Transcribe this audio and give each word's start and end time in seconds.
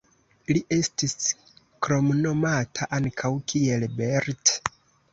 Li 0.55 0.61
estis 0.77 1.13
kromnomata 1.87 2.91
ankaŭ 3.01 3.35
kiel 3.55 3.91
Bert. 4.03 4.61